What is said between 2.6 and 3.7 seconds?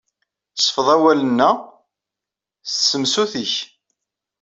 s tsemsut-nnek.